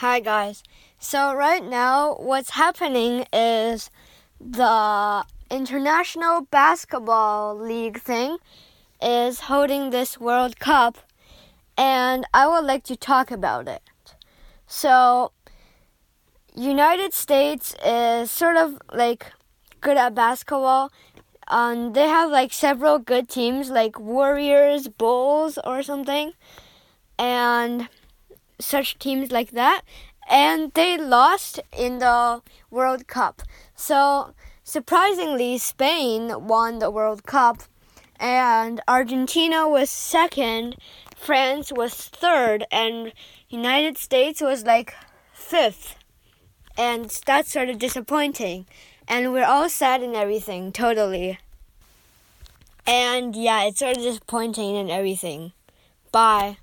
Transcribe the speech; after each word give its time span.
Hi, 0.00 0.20
guys. 0.20 0.62
So, 0.98 1.32
right 1.32 1.64
now, 1.64 2.16
what's 2.16 2.50
happening 2.50 3.24
is 3.32 3.88
the 4.38 5.24
International 5.50 6.42
Basketball 6.42 7.56
League 7.56 8.02
thing 8.02 8.36
is 9.00 9.40
holding 9.48 9.88
this 9.88 10.20
World 10.20 10.58
Cup, 10.58 10.98
and 11.78 12.26
I 12.34 12.46
would 12.46 12.66
like 12.66 12.84
to 12.84 12.96
talk 12.96 13.30
about 13.30 13.68
it. 13.68 13.80
So, 14.66 15.32
United 16.54 17.14
States 17.14 17.74
is 17.82 18.30
sort 18.30 18.58
of 18.58 18.78
like 18.92 19.32
good 19.80 19.96
at 19.96 20.14
basketball. 20.14 20.92
Um, 21.48 21.94
they 21.94 22.06
have 22.06 22.30
like 22.30 22.52
several 22.52 22.98
good 22.98 23.30
teams, 23.30 23.70
like 23.70 23.98
Warriors, 23.98 24.88
Bulls, 24.88 25.58
or 25.64 25.82
something, 25.82 26.32
and 27.18 27.88
such 28.58 28.98
teams 28.98 29.30
like 29.30 29.52
that. 29.52 29.82
And 30.28 30.72
they 30.74 30.98
lost 30.98 31.60
in 31.76 31.98
the 31.98 32.42
World 32.70 33.06
Cup. 33.06 33.42
So, 33.76 34.34
surprisingly, 34.64 35.58
Spain 35.58 36.46
won 36.48 36.80
the 36.80 36.90
World 36.90 37.24
Cup, 37.24 37.62
and 38.18 38.80
Argentina 38.88 39.68
was 39.68 39.90
second, 39.90 40.76
France 41.16 41.70
was 41.72 41.94
third, 41.94 42.64
and 42.72 43.12
United 43.48 43.98
States 43.98 44.40
was 44.40 44.64
like 44.64 44.94
fifth. 45.32 45.96
And 46.76 47.08
that's 47.24 47.52
sort 47.52 47.68
of 47.68 47.78
disappointing. 47.78 48.66
And 49.08 49.32
we're 49.32 49.44
all 49.46 49.68
sad 49.68 50.02
and 50.02 50.16
everything, 50.16 50.72
totally. 50.72 51.38
And 52.86 53.36
yeah, 53.36 53.64
it's 53.64 53.78
sort 53.78 53.96
of 53.96 54.02
disappointing 54.02 54.76
and 54.76 54.90
everything. 54.90 55.52
Bye. 56.10 56.58